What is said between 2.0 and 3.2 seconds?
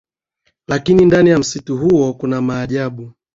kuna maajabu